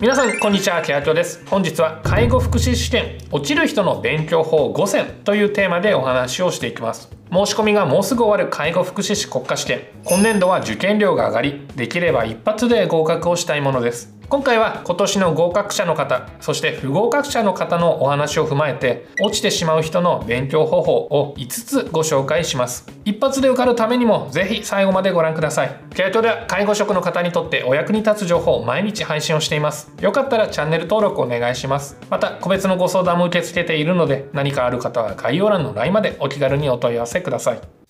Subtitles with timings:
[0.00, 1.44] 皆さんこんにちはケアキョです。
[1.46, 7.10] 本日は介護福祉試験落ちる人の勉強法5選というテーマでお話をしていきます。
[7.32, 9.80] 申し込みがもうすぐ終わる介護福祉士国家試験。
[10.04, 14.17] 今年度は受験料が上がりできれば一発で合格をしたいものです。
[14.30, 22.86] 今回は今年の合格者の方そして不合格者の方のお話を踏まえて落ちてしまう人の勉強方法を5つご紹介します。
[23.06, 25.74] 一発で受かるためにもぜひ最後までご覧ください。
[25.94, 29.90] ケアでは介護職の方にとってお役に立つ情報を毎日配信をしています。
[30.02, 31.98] よかったらチャンネル登録お願いします。
[32.10, 37.87] また個別のご相談も受け付けているので何かある方は概要欄の LINE までお気軽にお問い合わせください。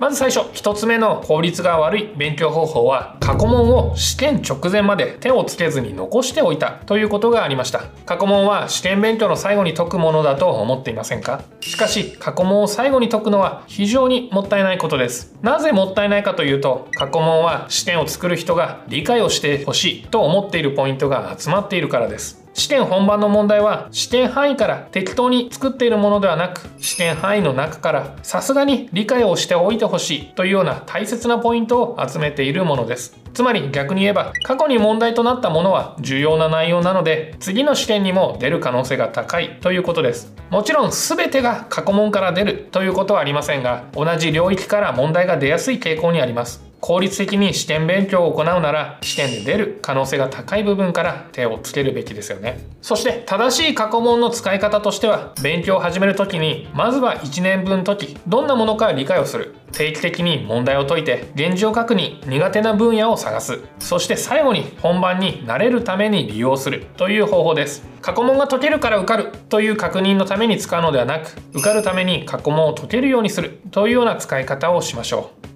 [0.00, 7.82] まず最初1つ目の効率が悪い勉強方法は過去問を試験直前まで手をつけずに残しておいたということがありました。
[8.06, 15.36] 過去問は試験勉強の最後に解くものだと思っていませんかしかし過去問を最後に解くのは非常にもったいないことです。
[15.42, 22.42] なぜもったいないかというと過去問は試験を作る人が理解をしてほしいと思っているポイントが集まっているからです。
[22.60, 33.18] 試験本番の問題は試験範囲から適当に作っているものではなく試験範囲の中からさすがに理解をしておいてほしいというような大切なポイントを集めているものです。
[33.32, 40.34] つまり逆に言えば過去に問題となったものは重要な内容なので次の試験にも出る可能性が高いということです。
[40.50, 46.69] もちろん全てが過去問から出るということはありませんが同じ領域から問題が出やすい傾向にあります。
[46.80, 52.60] 効率的に試験勉強を行うなら試験で出る可能性が高い部分から手をつけるべきですよね。
[52.80, 59.54] そして正しい過去問の使い方としては勉強を始める時にまずは1年分解きどんなものか理解をする。
[59.72, 63.60] 定期的に問題を解いて現状確認苦手な分野を探す。
[63.78, 66.86] そして最後に本番に慣れるために利用する。
[66.96, 67.86] という方法です。
[68.00, 69.30] 過去問が解けるから受かる。
[69.48, 73.60] という確認のために使うのではなく受かるために過去問を解けるようにする。
[73.70, 75.49] というような使い方をしましょう。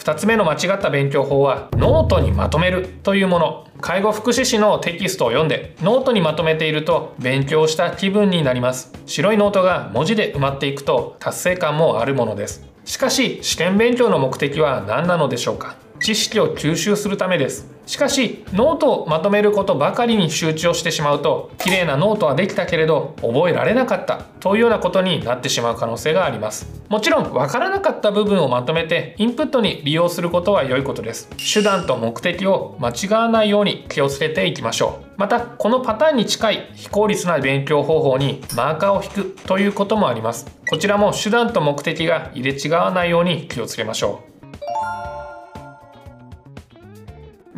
[0.00, 3.66] 2つ目の間違った勉強法はノートにまとめるというもの。
[3.82, 8.92] 介護福祉士のテキストを読んでノートにまとめていると勉強した気分になります。
[9.04, 12.64] 白いノートが文字で埋まっていくと達成感もあるものです。
[12.86, 15.76] しかし試験勉強の目的は何なのでしょうか？
[16.00, 17.68] 知識を吸収するためです。
[17.86, 26.68] しかしノートをまとめることばかりに集中をしてしまうと綺麗なノートはできたけれど覚えられなかったというようなことになってしまう可能性があります。
[26.88, 31.28] もちろん分からなかった部分をまとめてインプットに利用することは良いことです。
[31.52, 35.10] 手段と目的を間違わないように気をつけていきましょう。
[35.16, 40.46] またこのパターンに近い非効率な勉強方法にマーカーを引くということもあります。
[40.70, 44.29] こちらも手段と目的が入れ違わないように気をつけましょう。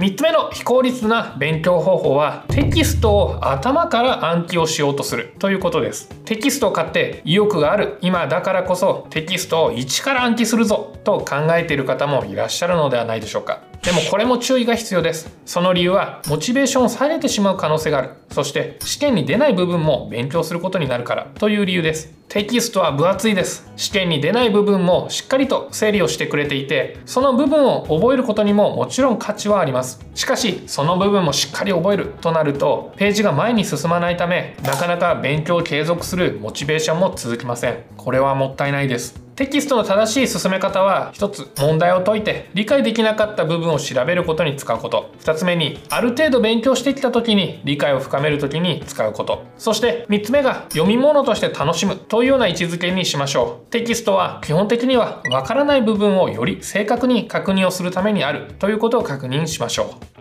[0.02, 6.08] 3つ目の非効率な勉強方法はテキストを頭から暗記をしようとするということです。
[6.24, 7.98] テキストを買って意欲がある。
[8.00, 13.71] 今だからこそテキストを一から暗記するぞと考えている方もいらっしゃるのではないでしょうか。
[13.82, 15.28] でもこれも注意が必要です。
[15.44, 18.10] その理由はモチベーションを下げてしまう可能性がある。
[18.30, 21.26] そして試験に出ない部分も勉強することになるから。
[21.34, 22.14] という理由です。
[22.28, 23.70] テキストは分厚いです。
[23.76, 30.00] 試験に出ない部分もしっかりと整理をしてくれていてその部分を覚えることにももちろん価値はあります。
[30.14, 37.82] しかしその部分もしっかり覚えるとなるとページが前に進まないためなかなか勉強を継続するモチベーションも続きません。
[37.96, 39.20] これはもったいないです。
[39.42, 45.12] テキストの正しい進め方は一つ問題を解いて理解できなかった部分を調べることに使うこと。
[45.18, 49.42] 2つ目にある程度勉強してきた時に理解を深める時に使うこと。
[49.58, 53.70] そして3つ目が読み物として楽しむというような位置づけにしましょう。
[53.72, 60.11] テキストは基本的にはわからない部分をより正確に確認をするためにあるということを確認しましょう。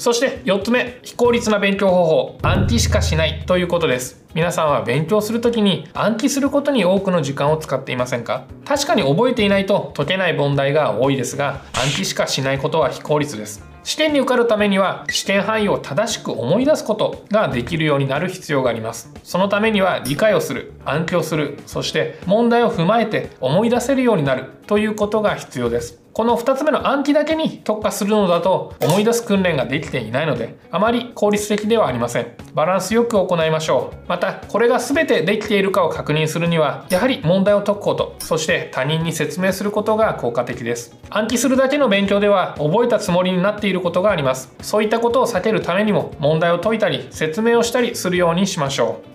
[0.00, 4.24] そして4つ目非効率な勉強方法暗記しかしないということです。
[4.32, 8.46] 皆さんは勉強する時に暗記することに多くの時間を使っていませんか？
[8.64, 13.62] 確かに覚えていないと解けない問題が多いですが暗記しかしないことは非効率です。
[13.82, 19.12] 試験に受かるためには試験範囲を正しく思い出すことができるようになる必要があります。
[19.22, 25.99] そのためには理解をする暗記をするそして問題を踏まえて思い出せるようになるということが必要です。
[26.12, 32.34] この2つ目の暗記だけに特化するのだと思い出す訓練ができていないのであまり効率的ではありません。
[32.52, 34.08] バランスよく行いましょう。
[34.08, 40.96] またこれが全てできているかを確認するにはやはり問題を解くことそして他人に説明することが効果的です。
[41.10, 44.52] 暗記するだけの勉強では覚えたつもりになっていることがあります。
[44.62, 49.09] そういったことを避けるためにも問題を解いたり説明をしたりするようにしましょう。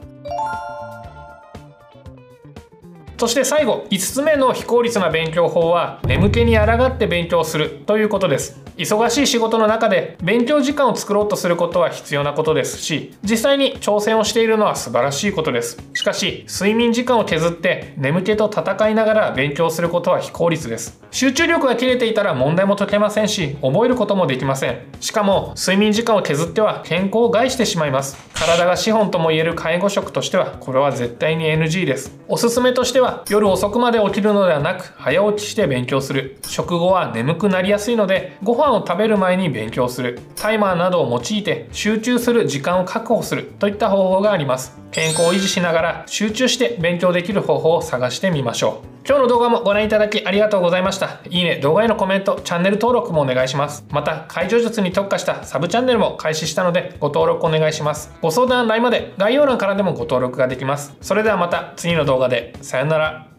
[3.26, 8.65] そして最後5つ目の非効率な勉強法は眠気に抗って勉強するということです。
[8.78, 15.78] 忙しい仕事の中で勉強時間を作ろうとすることは必要なことですし実際に挑戦をしているのは素晴らしいことです。
[15.94, 21.02] しかし睡眠時間を削って眠気と戦いながら勉強することは非効率です。
[21.12, 24.82] 集中力が切れていたら問題も解けませんし覚えることもできません。
[25.00, 28.18] しかも睡眠時間を削っては健康を害してしまいます。
[28.34, 32.20] 体が資本ともいえる介護職としてはこれは絶対に NG です。
[32.28, 36.40] おすすめとしては夜遅くまで起きるのではなく早起きして勉強する。
[36.44, 51.20] 食後は眠くなりやすいのでご飯飯を食べる前に勉強するタイマーなどを用いて集中する時間を確保するといった方法があります健康を維持しながら集中して勉強できる方法を探してみましょう今日の動画もご覧いただきありがとうございました。
[51.30, 53.86] いいね、動画へのコメント、チャンネル登録もお願いします。
[53.92, 58.12] また、解除術に特化したサブチャンネルも開始したので、ご登録お願いします。
[58.24, 60.96] ご相談 LINE まで概要欄からでもご登録ができます。
[61.02, 63.35] それではまた次の動画で、さよなら。